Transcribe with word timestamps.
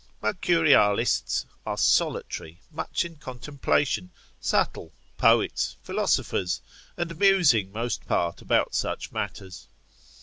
Mercurialists 0.19 1.45
are 1.63 1.77
solitary, 1.77 2.59
much 2.71 3.05
in 3.05 3.17
contemplation, 3.17 4.09
subtle, 4.39 4.93
poets, 5.15 5.77
philosophers, 5.83 6.59
and 6.97 7.19
musing 7.19 7.71
most 7.71 8.07
part 8.07 8.41
about 8.41 8.73
such 8.73 9.11
matters. 9.11 9.67